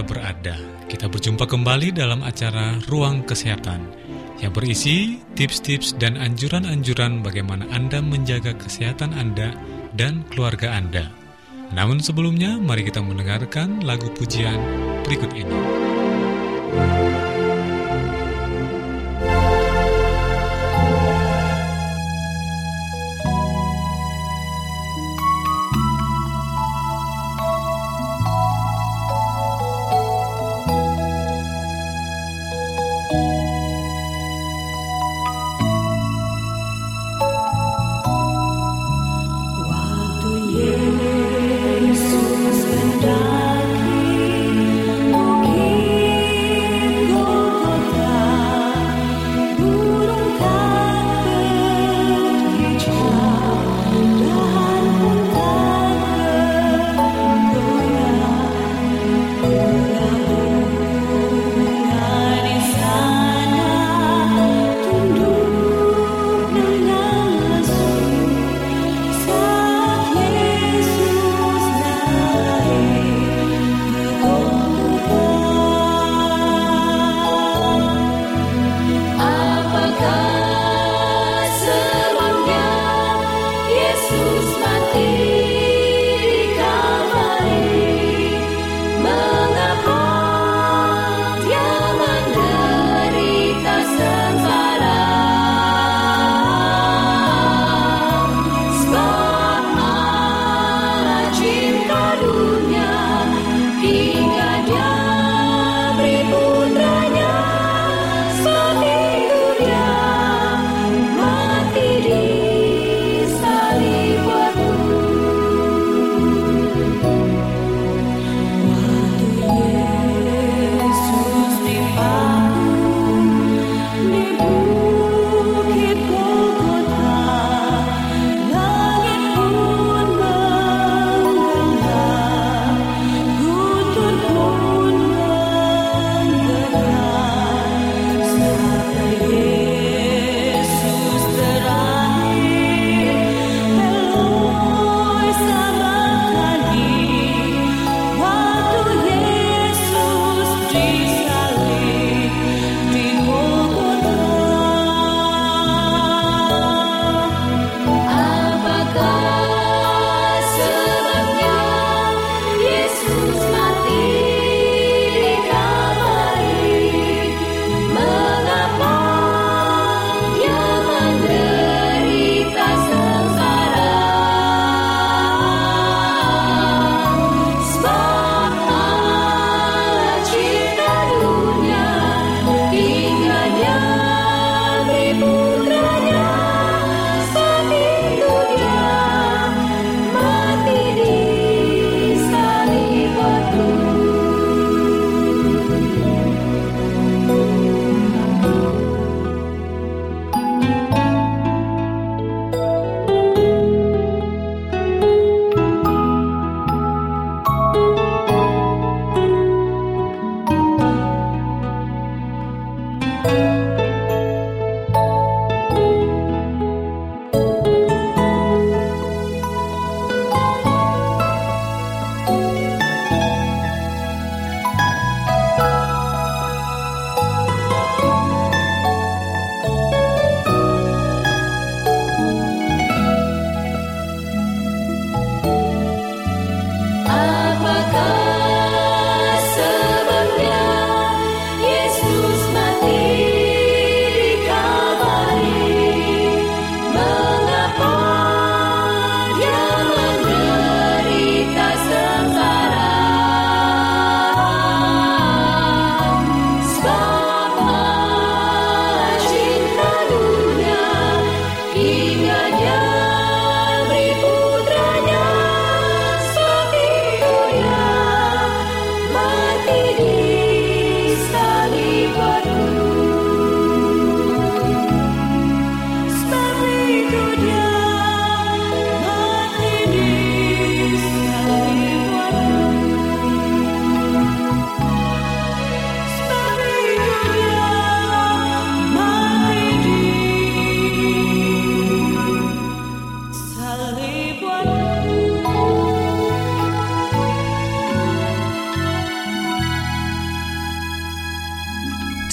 [0.00, 0.56] Berada,
[0.88, 3.84] kita berjumpa kembali dalam acara Ruang Kesehatan
[4.40, 9.52] yang berisi tips-tips dan anjuran-anjuran bagaimana Anda menjaga kesehatan Anda
[9.92, 11.12] dan keluarga Anda.
[11.76, 14.58] Namun sebelumnya, mari kita mendengarkan lagu pujian
[15.04, 15.89] berikut ini.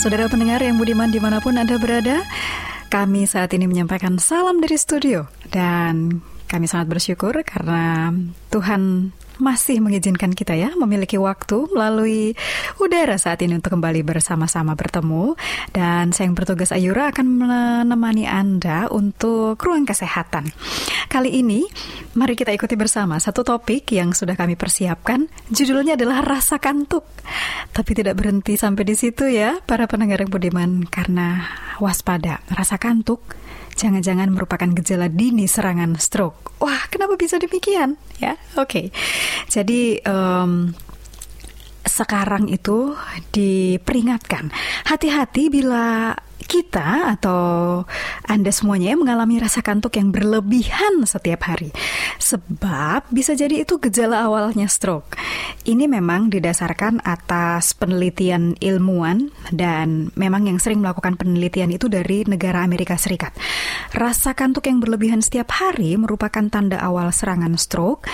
[0.07, 2.24] Saudara pendengar yang budiman di mana pun Anda berada,
[2.88, 5.27] kami saat ini menyampaikan salam dari studio.
[5.51, 8.15] Dan kami sangat bersyukur karena
[8.48, 12.34] Tuhan masih mengizinkan kita ya memiliki waktu melalui
[12.81, 15.38] udara saat ini untuk kembali bersama-sama bertemu
[15.74, 20.50] dan saya yang bertugas Ayura akan menemani Anda untuk ruang kesehatan.
[21.07, 21.63] Kali ini
[22.18, 25.30] mari kita ikuti bersama satu topik yang sudah kami persiapkan.
[25.54, 27.07] Judulnya adalah rasa kantuk.
[27.72, 31.48] Tapi tidak berhenti sampai di situ ya para pendengar yang budiman karena
[31.78, 33.22] waspada rasa kantuk
[33.77, 36.57] jangan-jangan merupakan gejala dini serangan stroke.
[36.57, 37.95] Wah, kenapa bisa demikian?
[38.18, 38.68] Ya, oke.
[38.68, 38.85] Okay.
[39.47, 40.74] Jadi um,
[41.85, 42.97] sekarang itu
[43.31, 44.51] diperingatkan
[44.89, 47.84] hati-hati bila kita atau
[48.30, 51.74] Anda semuanya mengalami rasa kantuk yang berlebihan setiap hari.
[52.22, 55.18] Sebab bisa jadi itu gejala awalnya stroke.
[55.68, 62.63] Ini memang didasarkan atas penelitian ilmuwan dan memang yang sering melakukan penelitian itu dari negara
[62.63, 63.36] Amerika Serikat.
[63.95, 68.07] Rasa kantuk yang berlebihan setiap hari merupakan tanda awal serangan stroke.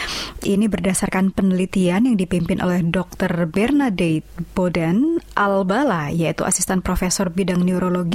[0.45, 3.49] Ini berdasarkan penelitian yang dipimpin oleh Dr.
[3.49, 8.12] Bernadette Boden Albala, yaitu asisten profesor bidang neurologi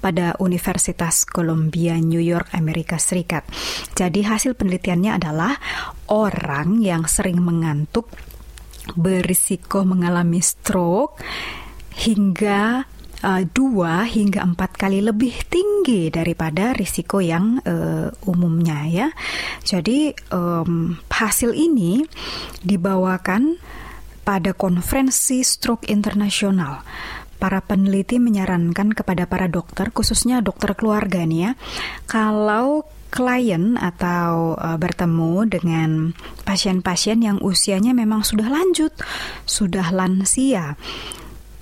[0.00, 3.44] pada Universitas Columbia, New York, Amerika Serikat.
[3.92, 5.52] Jadi hasil penelitiannya adalah
[6.08, 8.08] orang yang sering mengantuk
[8.96, 11.20] berisiko mengalami stroke
[11.94, 12.84] hingga
[13.24, 19.08] uh, dua hingga empat kali lebih tinggi daripada risiko yang uh, umumnya ya.
[19.64, 22.04] Jadi um, hasil ini
[22.60, 23.56] dibawakan
[24.24, 26.80] pada konferensi stroke internasional
[27.36, 31.50] para peneliti menyarankan kepada para dokter, khususnya dokter keluarga nih ya,
[32.08, 35.90] kalau klien atau uh, bertemu dengan
[36.42, 38.90] pasien-pasien yang usianya memang sudah lanjut,
[39.46, 40.74] sudah lansia,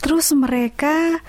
[0.01, 1.21] terus mereka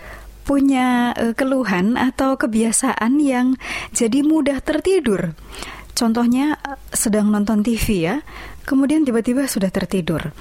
[0.48, 3.60] punya uh, keluhan atau kebiasaan yang
[3.92, 5.36] jadi mudah tertidur.
[5.94, 6.57] Contohnya
[6.90, 8.16] sedang nonton TV ya,
[8.63, 10.31] kemudian tiba-tiba sudah tertidur.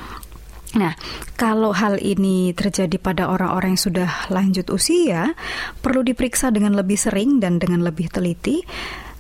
[0.73, 0.97] Nah,
[1.37, 5.37] kalau hal ini terjadi pada orang-orang yang sudah lanjut usia,
[5.85, 8.65] perlu diperiksa dengan lebih sering dan dengan lebih teliti,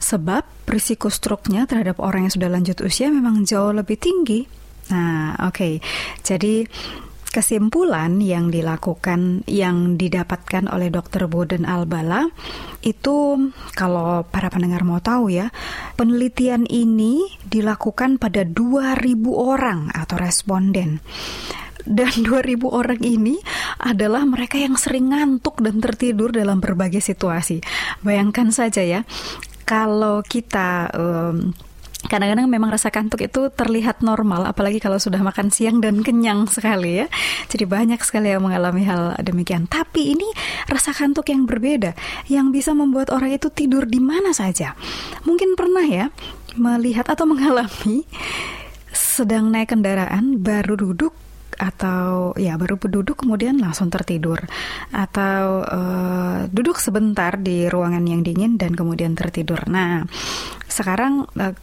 [0.00, 4.48] sebab risiko stroke-nya terhadap orang yang sudah lanjut usia memang jauh lebih tinggi.
[4.90, 5.54] Nah, oke.
[5.54, 5.74] Okay.
[6.24, 6.64] Jadi
[7.32, 11.32] kesimpulan yang dilakukan yang didapatkan oleh Dr.
[11.32, 12.28] Boden Albala
[12.84, 15.48] itu kalau para pendengar mau tahu ya,
[15.96, 19.00] penelitian ini dilakukan pada 2000
[19.32, 21.00] orang atau responden.
[21.82, 23.40] Dan 2000 orang ini
[23.80, 27.64] adalah mereka yang sering ngantuk dan tertidur dalam berbagai situasi.
[28.04, 29.00] Bayangkan saja ya,
[29.64, 31.56] kalau kita um,
[32.06, 37.04] kadang-kadang memang rasa kantuk itu terlihat normal apalagi kalau sudah makan siang dan kenyang sekali
[37.04, 37.06] ya.
[37.46, 39.70] Jadi banyak sekali yang mengalami hal demikian.
[39.70, 40.28] Tapi ini
[40.66, 41.94] rasa kantuk yang berbeda
[42.26, 44.74] yang bisa membuat orang itu tidur di mana saja.
[45.26, 46.06] Mungkin pernah ya
[46.58, 48.04] melihat atau mengalami
[48.92, 51.14] sedang naik kendaraan baru duduk
[51.62, 54.42] atau ya baru duduk kemudian langsung tertidur.
[54.90, 59.62] Atau uh, duduk sebentar di ruangan yang dingin dan kemudian tertidur.
[59.70, 60.02] Nah,
[60.66, 61.54] sekarang uh,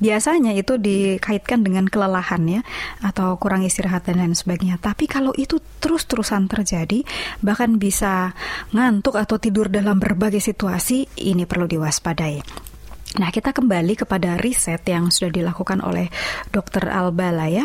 [0.00, 2.60] biasanya itu dikaitkan dengan kelelahan ya
[3.04, 4.80] atau kurang istirahat dan lain sebagainya.
[4.80, 7.04] Tapi kalau itu terus-terusan terjadi
[7.44, 8.32] bahkan bisa
[8.72, 12.67] ngantuk atau tidur dalam berbagai situasi ini perlu diwaspadai.
[13.16, 16.12] Nah, kita kembali kepada riset yang sudah dilakukan oleh
[16.52, 16.92] Dr.
[16.92, 17.64] Albala ya.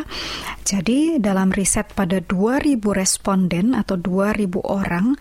[0.64, 5.12] Jadi, dalam riset pada 2000 responden atau 2000 orang,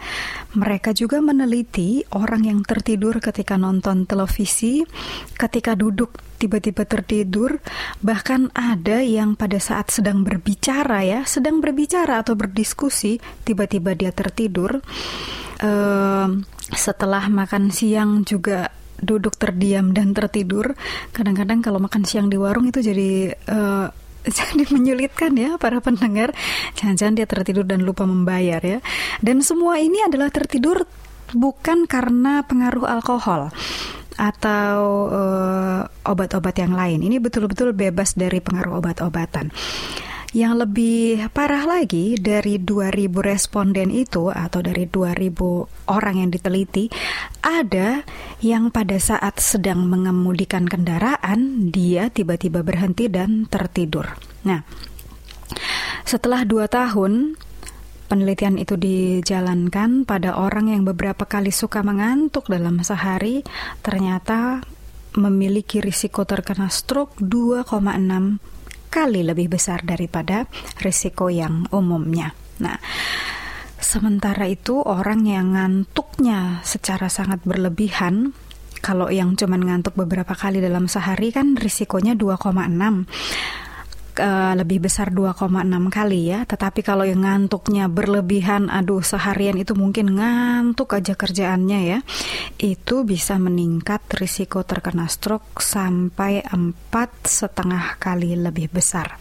[0.55, 4.87] mereka juga meneliti orang yang tertidur ketika nonton televisi,
[5.35, 7.59] ketika duduk tiba-tiba tertidur,
[7.99, 14.79] bahkan ada yang pada saat sedang berbicara ya, sedang berbicara atau berdiskusi, tiba-tiba dia tertidur.
[15.63, 16.43] Uh,
[16.75, 20.79] setelah makan siang juga duduk terdiam dan tertidur.
[21.11, 23.91] Kadang-kadang kalau makan siang di warung itu jadi uh,
[24.39, 26.31] jadi menyulitkan ya para pendengar.
[26.79, 28.79] Jangan-jangan dia tertidur dan lupa membayar ya.
[29.19, 30.87] Dan semua ini adalah tertidur
[31.35, 33.51] bukan karena pengaruh alkohol
[34.17, 37.03] atau uh, obat-obat yang lain.
[37.03, 39.51] Ini betul-betul bebas dari pengaruh obat-obatan.
[40.33, 46.89] Yang lebih parah lagi dari 2000 responden itu atau dari 2000 orang yang diteliti
[47.45, 48.01] ada
[48.41, 54.09] yang pada saat sedang mengemudikan kendaraan dia tiba-tiba berhenti dan tertidur.
[54.49, 54.65] Nah,
[56.09, 57.37] setelah dua tahun
[58.09, 63.45] penelitian itu dijalankan pada orang yang beberapa kali suka mengantuk dalam sehari,
[63.85, 64.65] ternyata
[65.13, 67.69] memiliki risiko terkena stroke 2,6
[68.93, 70.45] kali lebih besar daripada
[70.85, 72.37] risiko yang umumnya.
[72.61, 72.77] Nah,
[73.83, 78.31] Sementara itu orang yang ngantuknya secara sangat berlebihan
[78.79, 82.73] kalau yang cuma ngantuk beberapa kali dalam sehari kan risikonya 2,6
[84.13, 85.49] Uh, lebih besar 2,6
[85.89, 86.45] kali ya.
[86.45, 91.99] Tetapi kalau yang ngantuknya berlebihan, aduh seharian itu mungkin ngantuk aja kerjaannya ya.
[92.61, 99.17] Itu bisa meningkat risiko terkena stroke sampai empat setengah kali lebih besar.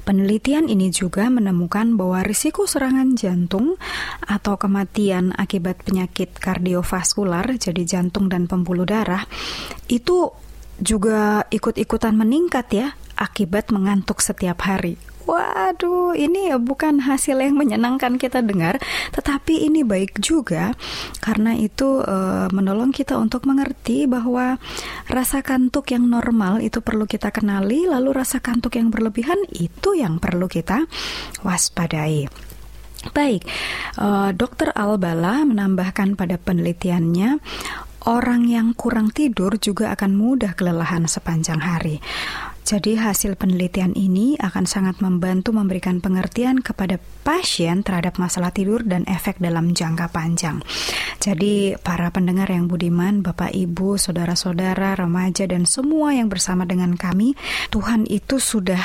[0.00, 3.76] Penelitian ini juga menemukan bahwa risiko serangan jantung
[4.24, 9.28] atau kematian akibat penyakit kardiovaskular, jadi jantung dan pembuluh darah,
[9.92, 10.32] itu
[10.80, 14.96] juga ikut-ikutan meningkat ya akibat mengantuk setiap hari.
[15.28, 18.80] Waduh, ini ya bukan hasil yang menyenangkan kita dengar,
[19.12, 20.72] tetapi ini baik juga
[21.20, 24.56] karena itu e, menolong kita untuk mengerti bahwa
[25.04, 30.16] rasa kantuk yang normal itu perlu kita kenali, lalu rasa kantuk yang berlebihan itu yang
[30.16, 30.88] perlu kita
[31.44, 32.48] waspadai.
[33.14, 33.46] Baik,
[34.02, 37.38] uh, Dokter Albala menambahkan pada penelitiannya
[38.10, 42.02] orang yang kurang tidur juga akan mudah kelelahan sepanjang hari.
[42.68, 49.08] Jadi hasil penelitian ini akan sangat membantu memberikan pengertian kepada pasien terhadap masalah tidur dan
[49.08, 50.60] efek dalam jangka panjang.
[51.16, 57.32] Jadi para pendengar yang budiman, Bapak Ibu, saudara-saudara, remaja dan semua yang bersama dengan kami,
[57.72, 58.84] Tuhan itu sudah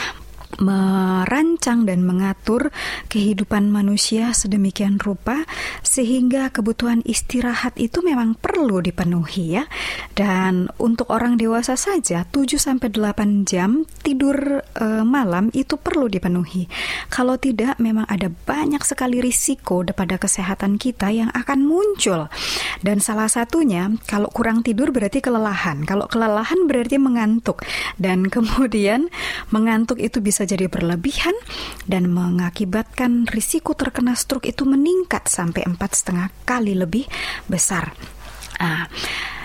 [0.60, 2.70] merancang dan mengatur
[3.10, 5.46] kehidupan manusia sedemikian rupa
[5.82, 9.66] sehingga kebutuhan istirahat itu memang perlu dipenuhi ya.
[10.14, 16.70] Dan untuk orang dewasa saja 7 sampai 8 jam tidur e, malam itu perlu dipenuhi.
[17.10, 22.30] Kalau tidak memang ada banyak sekali risiko pada kesehatan kita yang akan muncul.
[22.84, 25.84] Dan salah satunya kalau kurang tidur berarti kelelahan.
[25.88, 27.64] Kalau kelelahan berarti mengantuk
[27.98, 29.10] dan kemudian
[29.50, 31.32] mengantuk itu bisa bisa jadi berlebihan
[31.88, 37.08] dan mengakibatkan risiko terkena stroke itu meningkat sampai empat setengah kali lebih
[37.48, 37.96] besar.
[38.60, 38.92] Nah,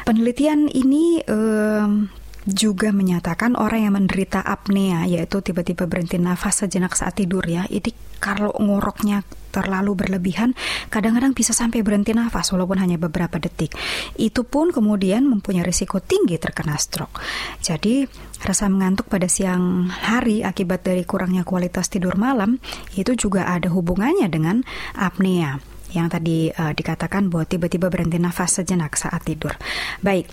[0.03, 2.11] penelitian ini um,
[2.51, 7.63] juga menyatakan orang yang menderita apnea yaitu tiba-tiba berhenti nafas sejenak saat tidur ya.
[7.71, 9.23] Ini kalau ngoroknya
[9.59, 10.55] terlalu berlebihan
[10.87, 13.75] kadang-kadang bisa sampai berhenti nafas walaupun hanya beberapa detik.
[14.15, 17.19] Itu pun kemudian mempunyai risiko tinggi terkena stroke.
[17.59, 18.07] Jadi
[18.47, 22.63] rasa mengantuk pada siang hari akibat dari kurangnya kualitas tidur malam
[22.95, 24.63] itu juga ada hubungannya dengan
[24.95, 25.59] apnea
[25.93, 29.57] yang tadi uh, dikatakan bahwa tiba-tiba berhenti nafas sejenak saat tidur.
[30.05, 30.29] Baik,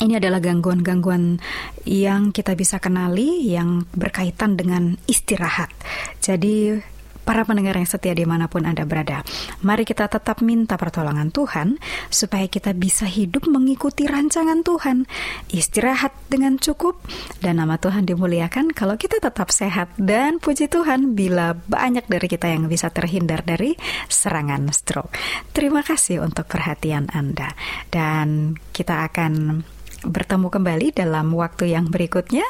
[0.00, 1.42] ini adalah gangguan-gangguan
[1.84, 5.74] yang kita bisa kenali yang berkaitan dengan istirahat.
[6.22, 6.78] Jadi
[7.28, 9.20] para pendengar yang setia di mana pun Anda berada.
[9.60, 11.76] Mari kita tetap minta pertolongan Tuhan
[12.08, 15.04] supaya kita bisa hidup mengikuti rancangan Tuhan.
[15.52, 16.96] Istirahat dengan cukup
[17.44, 22.48] dan nama Tuhan dimuliakan kalau kita tetap sehat dan puji Tuhan bila banyak dari kita
[22.48, 23.76] yang bisa terhindar dari
[24.08, 25.12] serangan stroke.
[25.52, 27.52] Terima kasih untuk perhatian Anda
[27.92, 29.60] dan kita akan
[30.00, 32.46] bertemu kembali dalam waktu yang berikutnya.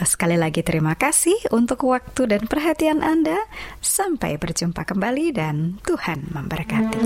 [0.00, 3.36] Sekali lagi terima kasih untuk waktu dan perhatian Anda.
[3.84, 7.02] Sampai berjumpa kembali dan Tuhan memberkati.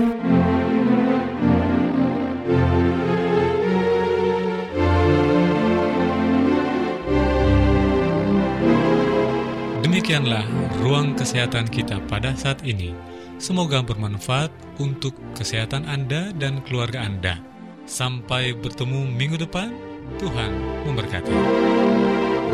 [9.83, 10.43] Demikianlah
[10.83, 12.95] ruang kesehatan kita pada saat ini.
[13.35, 17.39] Semoga bermanfaat untuk kesehatan Anda dan keluarga Anda.
[17.85, 19.71] Sampai bertemu minggu depan,
[20.21, 20.51] Tuhan
[20.87, 22.04] memberkati.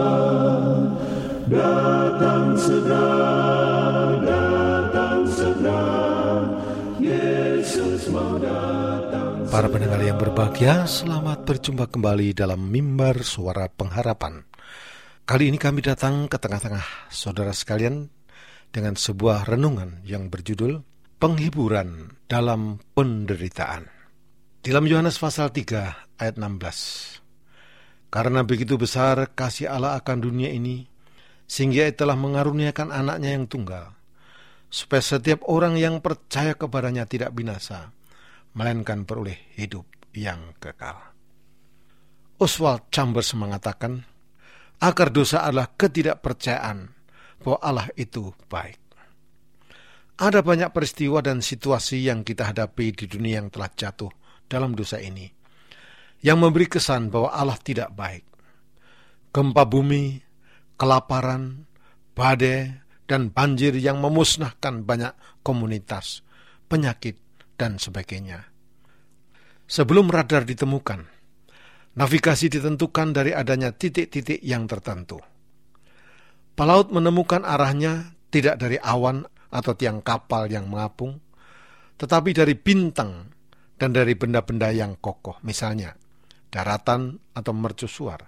[10.39, 14.48] berbahagia, selamat berjumpa kembali dalam mimbar suara pengharapan.
[15.27, 18.08] Kali ini kami datang ke tengah-tengah saudara sekalian
[18.71, 20.80] dengan sebuah renungan yang berjudul
[21.19, 23.91] Penghiburan dalam Penderitaan.
[24.63, 28.08] Dalam Yohanes pasal 3 ayat 16.
[28.08, 30.88] Karena begitu besar kasih Allah akan dunia ini,
[31.52, 33.91] sehingga ia telah mengaruniakan anaknya yang tunggal,
[34.71, 37.91] supaya setiap orang yang percaya kepadanya tidak binasa,
[38.56, 40.98] melainkan peroleh hidup yang kekal.
[42.39, 44.08] Oswald Chambers mengatakan,
[44.80, 46.88] akar dosa adalah ketidakpercayaan
[47.43, 48.80] bahwa Allah itu baik.
[50.19, 54.12] Ada banyak peristiwa dan situasi yang kita hadapi di dunia yang telah jatuh
[54.52, 55.32] dalam dosa ini,
[56.19, 58.28] yang memberi kesan bahwa Allah tidak baik.
[59.32, 60.19] Gempa bumi,
[60.76, 61.63] kelaparan,
[62.12, 66.22] badai, dan banjir yang memusnahkan banyak komunitas,
[66.67, 67.15] penyakit,
[67.56, 68.48] dan sebagainya.
[69.69, 71.05] Sebelum radar ditemukan,
[71.93, 75.21] navigasi ditentukan dari adanya titik-titik yang tertentu.
[76.58, 81.21] Pelaut menemukan arahnya tidak dari awan atau tiang kapal yang mengapung,
[82.01, 83.29] tetapi dari bintang
[83.77, 85.93] dan dari benda-benda yang kokoh, misalnya
[86.49, 88.25] daratan atau mercusuar.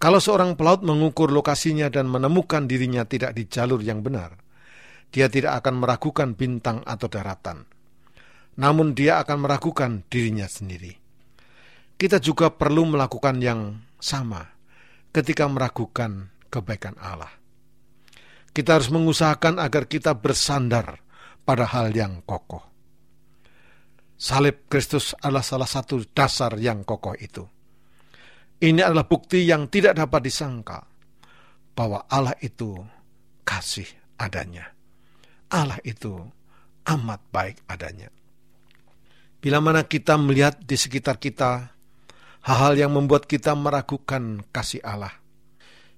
[0.00, 4.40] Kalau seorang pelaut mengukur lokasinya dan menemukan dirinya tidak di jalur yang benar,
[5.12, 7.68] dia tidak akan meragukan bintang atau daratan.
[8.60, 10.92] Namun dia akan meragukan dirinya sendiri.
[11.96, 14.44] Kita juga perlu melakukan yang sama
[15.16, 17.32] ketika meragukan kebaikan Allah.
[18.52, 21.00] Kita harus mengusahakan agar kita bersandar
[21.40, 22.60] pada hal yang kokoh.
[24.20, 27.48] Salib Kristus adalah salah satu dasar yang kokoh itu.
[28.60, 30.84] Ini adalah bukti yang tidak dapat disangka
[31.72, 32.76] bahwa Allah itu
[33.40, 33.88] kasih
[34.20, 34.68] adanya.
[35.48, 36.12] Allah itu
[36.84, 38.12] amat baik adanya.
[39.40, 41.72] Bila mana kita melihat di sekitar kita
[42.44, 45.16] hal-hal yang membuat kita meragukan kasih Allah.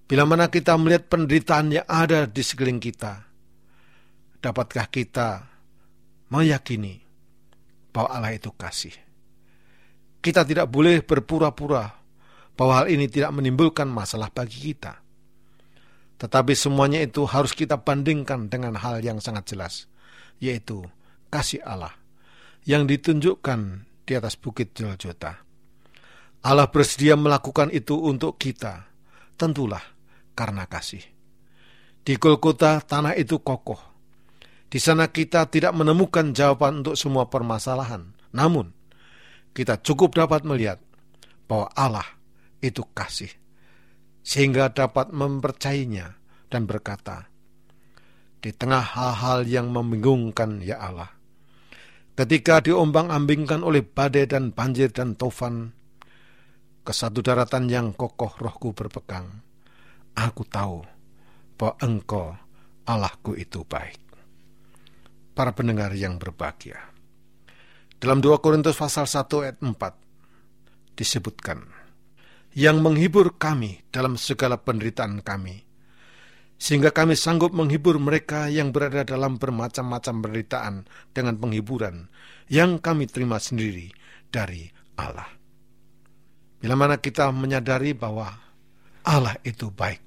[0.07, 3.27] Bila mana kita melihat penderitaan yang ada di sekeliling kita,
[4.43, 5.47] dapatkah kita
[6.31, 7.03] meyakini
[7.91, 8.95] bahwa Allah itu kasih?
[10.23, 11.99] Kita tidak boleh berpura-pura
[12.55, 15.03] bahwa hal ini tidak menimbulkan masalah bagi kita.
[16.23, 19.91] Tetapi semuanya itu harus kita bandingkan dengan hal yang sangat jelas,
[20.39, 20.87] yaitu
[21.27, 22.02] kasih Allah
[22.63, 23.61] yang ditunjukkan
[24.07, 25.43] di atas bukit Joljota.
[26.43, 28.91] Allah bersedia melakukan itu untuk kita,
[29.39, 29.83] tentulah
[30.35, 31.03] karena kasih.
[32.03, 33.79] Di Golgota tanah itu kokoh.
[34.67, 38.11] Di sana kita tidak menemukan jawaban untuk semua permasalahan.
[38.35, 38.75] Namun,
[39.55, 40.83] kita cukup dapat melihat
[41.47, 42.09] bahwa Allah
[42.59, 43.31] itu kasih.
[44.23, 46.19] Sehingga dapat mempercayainya
[46.51, 47.31] dan berkata,
[48.43, 51.15] Di tengah hal-hal yang membingungkan ya Allah,
[52.13, 55.73] ketika diombang-ambingkan oleh badai dan banjir dan tofan,
[56.83, 59.43] ke satu daratan yang kokoh rohku berpegang,
[60.19, 60.83] aku tahu
[61.55, 62.27] bahwa engkau
[62.83, 64.03] Allahku itu baik.
[65.33, 66.77] Para pendengar yang berbahagia.
[67.97, 71.63] Dalam 2 Korintus pasal 1 ayat 4 disebutkan,
[72.53, 75.65] yang menghibur kami dalam segala penderitaan kami,
[76.63, 82.07] sehingga kami sanggup menghibur mereka yang berada dalam bermacam-macam penderitaan dengan penghiburan
[82.47, 83.91] yang kami terima sendiri
[84.31, 85.27] dari Allah.
[86.63, 88.31] Bila mana kita menyadari bahwa
[89.03, 89.99] Allah itu baik,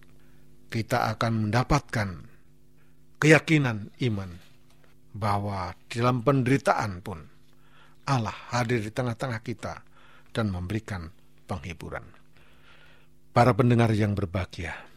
[0.71, 2.23] kita akan mendapatkan
[3.19, 4.39] keyakinan iman
[5.11, 7.19] bahwa dalam penderitaan pun
[8.07, 9.83] Allah hadir di tengah-tengah kita
[10.31, 11.11] dan memberikan
[11.51, 12.07] penghiburan.
[13.35, 14.94] Para pendengar yang berbahagia,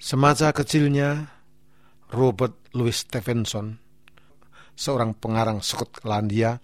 [0.00, 1.28] semasa kecilnya
[2.08, 3.76] Robert Louis Stevenson,
[4.72, 6.56] seorang pengarang Skotlandia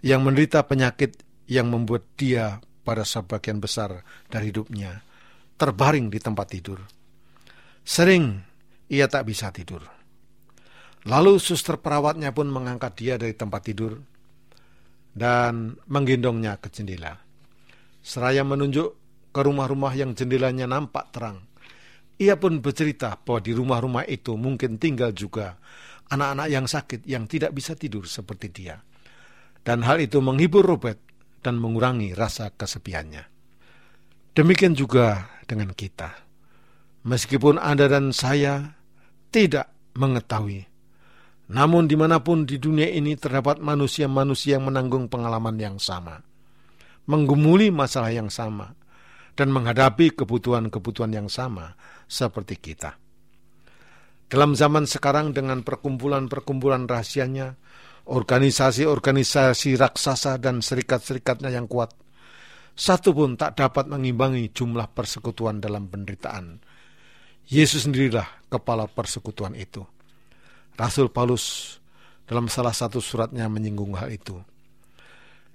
[0.00, 5.04] yang menderita penyakit yang membuat dia pada sebagian besar dari hidupnya
[5.60, 6.80] terbaring di tempat tidur.
[7.86, 8.40] Sering
[8.90, 9.84] ia tak bisa tidur.
[11.06, 13.94] Lalu suster perawatnya pun mengangkat dia dari tempat tidur
[15.14, 17.14] dan menggendongnya ke jendela.
[18.02, 18.98] Seraya menunjuk
[19.30, 21.45] ke rumah-rumah yang jendelanya nampak terang.
[22.16, 25.60] Ia pun bercerita bahwa di rumah-rumah itu mungkin tinggal juga
[26.08, 28.80] anak-anak yang sakit yang tidak bisa tidur seperti dia.
[29.66, 30.96] Dan hal itu menghibur Robert
[31.44, 33.26] dan mengurangi rasa kesepiannya.
[34.32, 36.12] Demikian juga dengan kita.
[37.06, 38.78] Meskipun Anda dan saya
[39.30, 40.66] tidak mengetahui,
[41.46, 46.26] namun di mana pun di dunia ini terdapat manusia-manusia yang menanggung pengalaman yang sama,
[47.06, 48.74] menggumuli masalah yang sama,
[49.36, 51.76] dan menghadapi kebutuhan-kebutuhan yang sama
[52.08, 52.96] seperti kita.
[54.26, 57.54] Dalam zaman sekarang dengan perkumpulan-perkumpulan rahasianya,
[58.10, 61.94] organisasi-organisasi raksasa dan serikat-serikatnya yang kuat,
[62.74, 66.58] satu pun tak dapat mengimbangi jumlah persekutuan dalam penderitaan.
[67.46, 69.86] Yesus sendirilah kepala persekutuan itu.
[70.74, 71.78] Rasul Paulus
[72.26, 74.42] dalam salah satu suratnya menyinggung hal itu.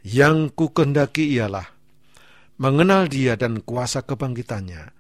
[0.02, 1.81] Yang ku kendaki ialah
[2.62, 4.94] mengenal dia dan kuasa kebangkitannya,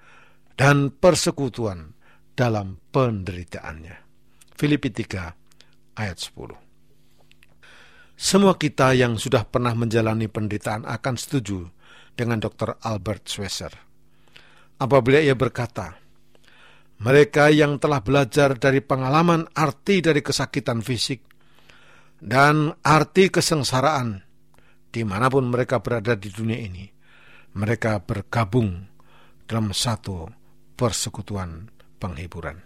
[0.58, 1.94] dan persekutuan
[2.34, 4.10] dalam penderitaannya.
[4.58, 6.58] Filipi 3 ayat 10
[8.18, 11.70] Semua kita yang sudah pernah menjalani penderitaan akan setuju
[12.18, 12.82] dengan Dr.
[12.82, 13.74] Albert Schweitzer.
[14.82, 16.02] Apabila ia berkata,
[17.02, 21.22] mereka yang telah belajar dari pengalaman arti dari kesakitan fisik
[22.22, 24.22] dan arti kesengsaraan
[24.92, 27.01] di mana pun mereka berada di dunia ini,
[27.56, 28.88] mereka bergabung
[29.44, 30.32] dalam satu
[30.80, 31.68] persekutuan
[32.00, 32.58] penghiburan.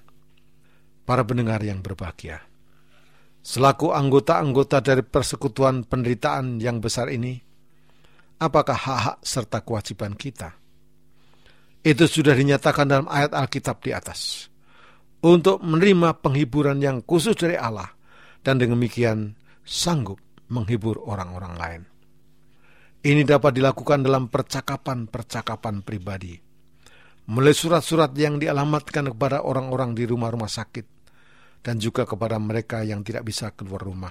[1.05, 2.41] Para pendengar yang berbahagia,
[3.45, 7.37] selaku anggota-anggota dari persekutuan penderitaan yang besar ini,
[8.41, 10.57] apakah hak-hak serta kewajiban kita?
[11.85, 14.49] Itu sudah dinyatakan dalam ayat Alkitab di atas.
[15.21, 17.89] Untuk menerima penghiburan yang khusus dari Allah
[18.41, 21.81] dan dengan demikian sanggup menghibur orang-orang lain.
[23.05, 26.33] Ini dapat dilakukan dalam percakapan-percakapan pribadi.
[27.29, 30.89] Mulai surat-surat yang dialamatkan kepada orang-orang di rumah-rumah sakit,
[31.61, 34.09] dan juga kepada mereka yang tidak bisa keluar rumah,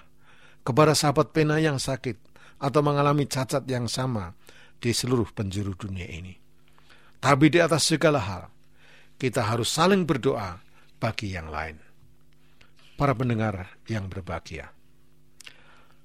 [0.63, 2.23] kepada sahabat pena yang sakit,
[2.63, 4.31] atau mengalami cacat yang sama
[4.79, 6.39] di seluruh penjuru dunia ini.
[7.19, 8.47] Tapi di atas segala hal,
[9.19, 10.63] kita harus saling berdoa
[11.03, 11.83] bagi yang lain.
[12.95, 14.71] Para pendengar yang berbahagia,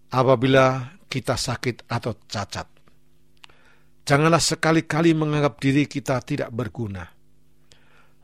[0.09, 2.78] apabila kita sakit atau cacat,
[4.09, 7.05] Janganlah sekali-kali menganggap diri kita tidak berguna.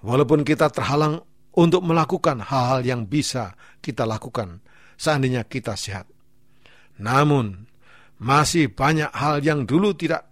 [0.01, 1.21] Walaupun kita terhalang
[1.53, 3.53] untuk melakukan hal-hal yang bisa
[3.85, 4.65] kita lakukan
[4.97, 6.09] seandainya kita sehat.
[6.97, 7.69] Namun,
[8.17, 10.25] masih banyak hal yang dulu tidak,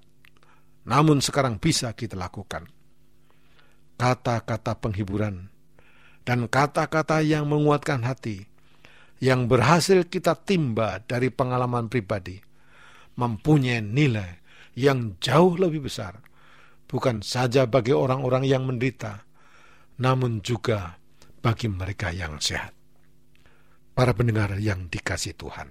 [0.89, 2.65] namun sekarang bisa kita lakukan.
[3.93, 5.53] Kata-kata penghiburan
[6.25, 8.41] dan kata-kata yang menguatkan hati,
[9.21, 12.41] yang berhasil kita timba dari pengalaman pribadi,
[13.21, 14.42] mempunyai nilai
[14.73, 16.21] yang jauh lebih besar,
[16.89, 19.25] bukan saja bagi orang-orang yang menderita,
[20.01, 20.97] namun juga
[21.41, 22.73] bagi mereka yang sehat.
[23.93, 25.69] Para pendengar yang dikasih Tuhan.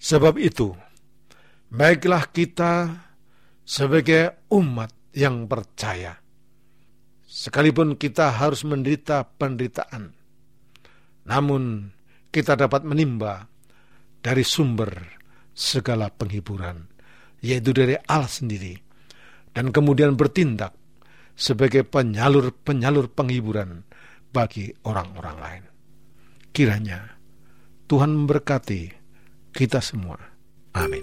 [0.00, 0.72] Sebab itu,
[1.68, 3.04] baiklah kita
[3.60, 6.16] sebagai umat yang percaya,
[7.28, 10.16] sekalipun kita harus menderita penderitaan,
[11.28, 11.92] namun
[12.32, 13.46] kita dapat menimba
[14.24, 15.20] dari sumber
[15.52, 16.89] segala penghiburan
[17.40, 18.76] yaitu dari Allah sendiri,
[19.56, 20.76] dan kemudian bertindak
[21.34, 23.84] sebagai penyalur-penyalur penghiburan
[24.30, 25.64] bagi orang-orang lain.
[26.52, 27.16] Kiranya
[27.88, 28.92] Tuhan memberkati
[29.50, 30.20] kita semua.
[30.76, 31.02] Amin.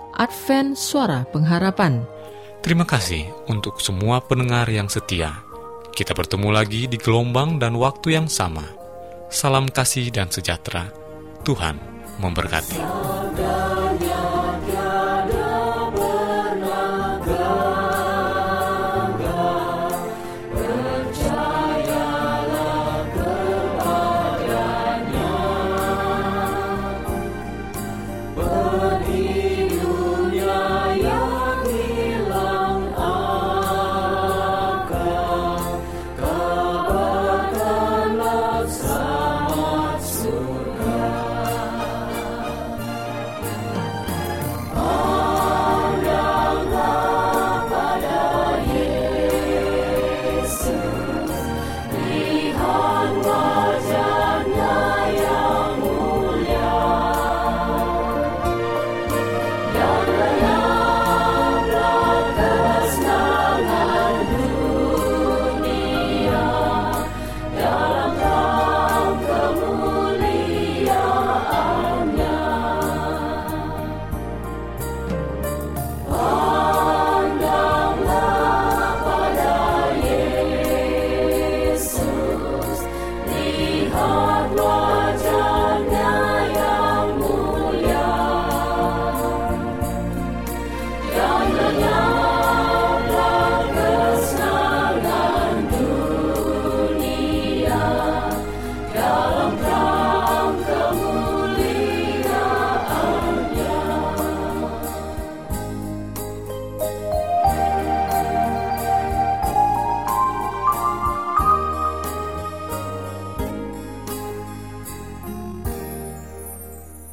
[0.15, 2.03] Advent Suara Pengharapan.
[2.61, 5.41] Terima kasih untuk semua pendengar yang setia.
[5.91, 8.63] Kita bertemu lagi di gelombang dan waktu yang sama.
[9.31, 10.91] Salam kasih dan sejahtera.
[11.41, 11.79] Tuhan
[12.19, 12.79] memberkati.